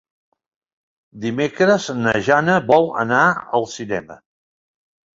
[1.25, 3.23] Dimecres na Jana vol anar
[3.59, 4.23] al cinema.